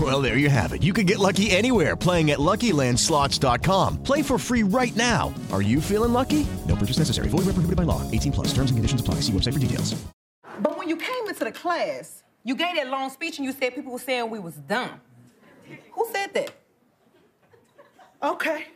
Well, 0.00 0.22
there 0.22 0.38
you 0.38 0.48
have 0.48 0.72
it. 0.72 0.82
You 0.82 0.94
can 0.94 1.04
get 1.04 1.18
lucky 1.18 1.50
anywhere 1.50 1.94
playing 1.94 2.30
at 2.30 2.38
LuckyLandSlots.com. 2.38 4.02
Play 4.02 4.22
for 4.22 4.38
free 4.38 4.62
right 4.62 4.96
now. 4.96 5.34
Are 5.52 5.60
you 5.60 5.82
feeling 5.82 6.14
lucky? 6.14 6.46
No 6.66 6.74
purchase 6.74 6.98
necessary. 6.98 7.28
Void 7.28 7.40
where 7.44 7.52
prohibited 7.52 7.76
by 7.76 7.82
law. 7.82 8.10
18 8.10 8.32
plus. 8.32 8.48
Terms 8.54 8.70
and 8.70 8.78
conditions 8.78 9.02
apply. 9.02 9.16
See 9.16 9.32
website 9.32 9.52
for 9.52 9.58
details. 9.58 10.02
But 10.60 10.78
when 10.78 10.88
you 10.88 10.96
came 10.96 11.28
into 11.28 11.44
the 11.44 11.52
class, 11.52 12.22
you 12.44 12.54
gave 12.54 12.76
that 12.76 12.88
long 12.88 13.10
speech 13.10 13.36
and 13.38 13.44
you 13.44 13.52
said 13.52 13.74
people 13.74 13.92
were 13.92 13.98
saying 13.98 14.30
we 14.30 14.38
was 14.38 14.54
dumb. 14.54 15.02
Who 15.92 16.06
said 16.12 16.32
that? 16.32 16.50
Okay. 18.22 18.68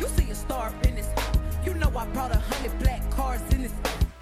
You 0.00 0.08
see 0.08 0.30
a 0.30 0.34
star 0.34 0.74
in 0.84 0.96
this. 0.96 1.08
You 1.64 1.72
know 1.74 1.90
I 1.96 2.06
brought 2.08 2.30
a 2.30 2.38
hundred 2.38 2.78
black 2.80 3.10
cars 3.10 3.40
in 3.52 3.62
this. 3.62 3.72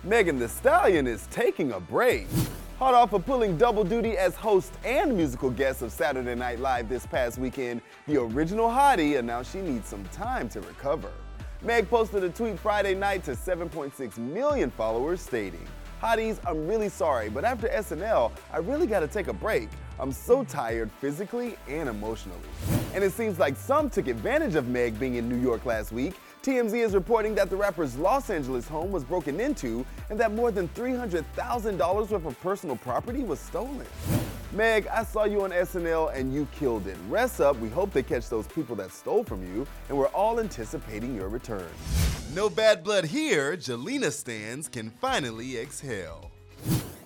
Megan 0.04 0.38
Thee 0.38 0.46
Stallion 0.46 1.08
is 1.08 1.26
taking 1.32 1.72
a 1.72 1.80
break. 1.80 2.28
Hot 2.82 2.94
off 2.94 3.12
of 3.12 3.24
pulling 3.24 3.56
double 3.56 3.84
duty 3.84 4.18
as 4.18 4.34
host 4.34 4.72
and 4.84 5.16
musical 5.16 5.50
guest 5.50 5.82
of 5.82 5.92
Saturday 5.92 6.34
Night 6.34 6.58
Live 6.58 6.88
this 6.88 7.06
past 7.06 7.38
weekend, 7.38 7.80
the 8.08 8.20
original 8.20 8.68
hottie 8.68 9.20
announced 9.20 9.52
she 9.52 9.60
needs 9.60 9.86
some 9.86 10.02
time 10.06 10.48
to 10.48 10.60
recover. 10.62 11.12
Meg 11.62 11.88
posted 11.88 12.24
a 12.24 12.28
tweet 12.28 12.58
Friday 12.58 12.96
night 12.96 13.22
to 13.22 13.36
7.6 13.36 14.18
million 14.18 14.68
followers 14.72 15.20
stating, 15.20 15.64
Hotties, 16.02 16.40
I'm 16.44 16.66
really 16.66 16.88
sorry, 16.88 17.30
but 17.30 17.44
after 17.44 17.68
SNL, 17.68 18.32
I 18.52 18.56
really 18.56 18.88
gotta 18.88 19.06
take 19.06 19.28
a 19.28 19.32
break. 19.32 19.68
I'm 20.00 20.10
so 20.10 20.42
tired 20.42 20.90
physically 21.00 21.54
and 21.68 21.88
emotionally. 21.88 22.40
And 22.94 23.04
it 23.04 23.12
seems 23.12 23.38
like 23.38 23.54
some 23.54 23.90
took 23.90 24.08
advantage 24.08 24.56
of 24.56 24.66
Meg 24.66 24.98
being 24.98 25.14
in 25.14 25.28
New 25.28 25.38
York 25.38 25.66
last 25.66 25.92
week. 25.92 26.14
TMZ 26.42 26.74
is 26.74 26.92
reporting 26.92 27.36
that 27.36 27.50
the 27.50 27.56
rapper's 27.56 27.96
Los 27.96 28.28
Angeles 28.28 28.66
home 28.66 28.90
was 28.90 29.04
broken 29.04 29.38
into 29.38 29.86
and 30.10 30.18
that 30.18 30.32
more 30.32 30.50
than 30.50 30.66
$300,000 30.70 32.10
worth 32.10 32.12
of 32.12 32.40
personal 32.40 32.74
property 32.74 33.22
was 33.22 33.38
stolen. 33.38 33.86
Meg, 34.50 34.88
I 34.88 35.04
saw 35.04 35.22
you 35.22 35.42
on 35.42 35.52
SNL 35.52 36.12
and 36.16 36.34
you 36.34 36.48
killed 36.50 36.88
it. 36.88 36.96
Rest 37.08 37.40
up, 37.40 37.56
we 37.60 37.68
hope 37.68 37.92
they 37.92 38.02
catch 38.02 38.28
those 38.28 38.48
people 38.48 38.74
that 38.74 38.90
stole 38.90 39.22
from 39.22 39.40
you, 39.54 39.64
and 39.88 39.96
we're 39.96 40.08
all 40.08 40.40
anticipating 40.40 41.14
your 41.14 41.28
return. 41.28 41.70
No 42.34 42.50
bad 42.50 42.82
blood 42.82 43.04
here, 43.04 43.56
Jelena 43.56 44.10
Stans 44.10 44.66
can 44.66 44.90
finally 44.90 45.58
exhale. 45.58 46.31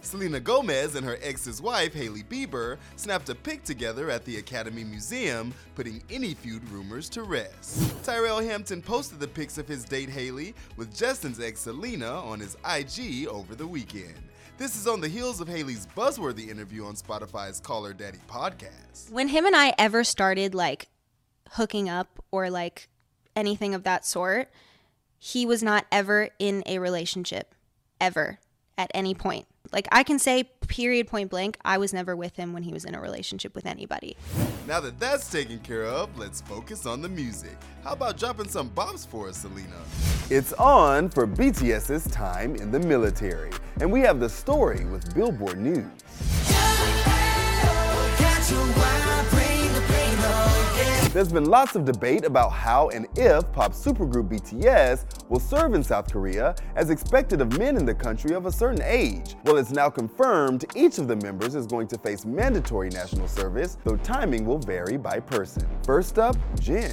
Selena 0.06 0.38
Gomez 0.38 0.94
and 0.94 1.04
her 1.04 1.18
ex's 1.20 1.60
wife, 1.60 1.92
Hailey 1.92 2.22
Bieber, 2.22 2.78
snapped 2.94 3.28
a 3.28 3.34
pic 3.34 3.64
together 3.64 4.08
at 4.08 4.24
the 4.24 4.36
Academy 4.38 4.84
Museum, 4.84 5.52
putting 5.74 6.02
any 6.08 6.32
feud 6.32 6.66
rumors 6.70 7.08
to 7.10 7.24
rest. 7.24 7.92
Tyrell 8.04 8.38
Hampton 8.38 8.80
posted 8.80 9.18
the 9.18 9.26
pics 9.26 9.58
of 9.58 9.66
his 9.66 9.84
date 9.84 10.08
Hailey 10.08 10.54
with 10.76 10.96
Justin's 10.96 11.40
ex 11.40 11.60
Selena 11.60 12.08
on 12.08 12.38
his 12.38 12.56
IG 12.64 13.26
over 13.26 13.56
the 13.56 13.66
weekend. 13.66 14.14
This 14.58 14.76
is 14.76 14.86
on 14.86 15.00
the 15.00 15.08
heels 15.08 15.40
of 15.40 15.48
Hailey's 15.48 15.88
buzzworthy 15.96 16.48
interview 16.48 16.84
on 16.86 16.94
Spotify's 16.94 17.58
Call 17.60 17.84
Her 17.84 17.92
Daddy 17.92 18.20
podcast. 18.28 19.10
When 19.10 19.28
him 19.28 19.44
and 19.44 19.56
I 19.56 19.74
ever 19.76 20.04
started 20.04 20.54
like 20.54 20.86
hooking 21.50 21.88
up 21.88 22.24
or 22.30 22.48
like 22.48 22.88
anything 23.34 23.74
of 23.74 23.82
that 23.82 24.06
sort, 24.06 24.50
he 25.18 25.44
was 25.44 25.62
not 25.62 25.84
ever 25.90 26.30
in 26.38 26.62
a 26.64 26.78
relationship, 26.78 27.54
ever, 28.00 28.38
at 28.78 28.90
any 28.94 29.14
point. 29.14 29.46
Like 29.72 29.88
I 29.92 30.02
can 30.02 30.18
say, 30.18 30.44
period, 30.68 31.06
point 31.06 31.30
blank, 31.30 31.58
I 31.64 31.78
was 31.78 31.92
never 31.92 32.16
with 32.16 32.36
him 32.36 32.52
when 32.52 32.62
he 32.62 32.72
was 32.72 32.84
in 32.84 32.94
a 32.94 33.00
relationship 33.00 33.54
with 33.54 33.66
anybody. 33.66 34.16
Now 34.66 34.80
that 34.80 34.98
that's 34.98 35.30
taken 35.30 35.58
care 35.60 35.84
of, 35.84 36.16
let's 36.18 36.40
focus 36.40 36.86
on 36.86 37.02
the 37.02 37.08
music. 37.08 37.56
How 37.84 37.92
about 37.92 38.16
dropping 38.16 38.48
some 38.48 38.70
bops 38.70 39.06
for 39.06 39.28
us, 39.28 39.38
Selena? 39.38 39.76
It's 40.30 40.52
on 40.54 41.08
for 41.08 41.26
BTS's 41.26 42.10
time 42.10 42.56
in 42.56 42.72
the 42.72 42.80
military, 42.80 43.50
and 43.80 43.92
we 43.92 44.00
have 44.00 44.20
the 44.20 44.28
story 44.28 44.84
with 44.86 45.14
Billboard 45.14 45.58
News. 45.58 45.86
There's 51.16 51.32
been 51.32 51.46
lots 51.46 51.74
of 51.76 51.86
debate 51.86 52.26
about 52.26 52.52
how 52.52 52.90
and 52.90 53.06
if 53.16 53.50
pop 53.52 53.72
supergroup 53.72 54.28
BTS 54.28 55.30
will 55.30 55.40
serve 55.40 55.72
in 55.72 55.82
South 55.82 56.12
Korea 56.12 56.54
as 56.74 56.90
expected 56.90 57.40
of 57.40 57.56
men 57.56 57.78
in 57.78 57.86
the 57.86 57.94
country 57.94 58.34
of 58.34 58.44
a 58.44 58.52
certain 58.52 58.82
age. 58.82 59.34
Well, 59.44 59.56
it's 59.56 59.70
now 59.70 59.88
confirmed 59.88 60.66
each 60.74 60.98
of 60.98 61.08
the 61.08 61.16
members 61.16 61.54
is 61.54 61.66
going 61.66 61.88
to 61.88 61.98
face 62.00 62.26
mandatory 62.26 62.90
national 62.90 63.28
service, 63.28 63.78
though 63.82 63.96
timing 63.96 64.44
will 64.44 64.58
vary 64.58 64.98
by 64.98 65.20
person. 65.20 65.66
First 65.86 66.18
up, 66.18 66.36
Jin. 66.60 66.92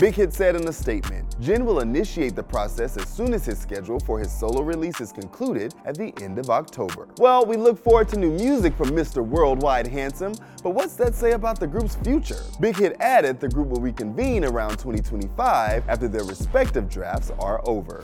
Big 0.00 0.14
Hit 0.14 0.32
said 0.32 0.56
in 0.56 0.66
a 0.66 0.72
statement, 0.72 1.38
Jin 1.40 1.66
will 1.66 1.80
initiate 1.80 2.34
the 2.34 2.42
process 2.42 2.96
as 2.96 3.06
soon 3.06 3.34
as 3.34 3.44
his 3.44 3.58
schedule 3.58 4.00
for 4.00 4.18
his 4.18 4.32
solo 4.32 4.62
release 4.62 4.98
is 4.98 5.12
concluded 5.12 5.74
at 5.84 5.94
the 5.94 6.14
end 6.22 6.38
of 6.38 6.48
October. 6.48 7.06
Well, 7.18 7.44
we 7.44 7.58
look 7.58 7.78
forward 7.78 8.08
to 8.08 8.18
new 8.18 8.30
music 8.30 8.74
from 8.76 8.92
Mr. 8.92 9.22
Worldwide 9.22 9.86
Handsome, 9.86 10.32
but 10.62 10.70
what's 10.70 10.94
that 10.94 11.14
say 11.14 11.32
about 11.32 11.60
the 11.60 11.66
group's 11.66 11.96
future? 11.96 12.40
Big 12.60 12.78
Hit 12.78 12.96
added 13.00 13.40
the 13.40 13.48
group 13.50 13.68
will 13.68 13.82
reconvene 13.82 14.42
around 14.42 14.78
2025 14.78 15.86
after 15.86 16.08
their 16.08 16.24
respective 16.24 16.88
drafts 16.88 17.30
are 17.38 17.60
over. 17.68 18.02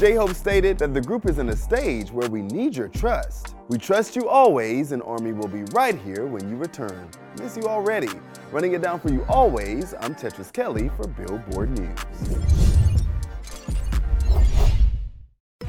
J 0.00 0.14
Hope 0.14 0.34
stated 0.34 0.76
that 0.78 0.92
the 0.92 1.00
group 1.00 1.28
is 1.28 1.38
in 1.38 1.50
a 1.50 1.56
stage 1.56 2.10
where 2.10 2.28
we 2.28 2.42
need 2.42 2.74
your 2.74 2.88
trust. 2.88 3.54
We 3.70 3.78
trust 3.78 4.16
you 4.16 4.28
always, 4.28 4.90
and 4.90 5.00
Army 5.04 5.30
will 5.30 5.46
be 5.46 5.62
right 5.72 5.96
here 5.96 6.26
when 6.26 6.50
you 6.50 6.56
return. 6.56 7.08
Miss 7.38 7.56
you 7.56 7.68
already. 7.68 8.10
Running 8.50 8.72
it 8.72 8.82
down 8.82 8.98
for 8.98 9.12
you 9.12 9.24
always, 9.28 9.94
I'm 10.00 10.12
Tetris 10.12 10.52
Kelly 10.52 10.90
for 10.96 11.06
Billboard 11.06 11.78
News. 11.78 12.49